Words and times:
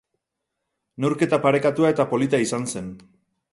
Neurketa 1.05 1.39
parekatua 1.45 1.93
eta 1.95 2.09
polita 2.15 2.43
izan 2.47 2.69
zen. 2.75 2.91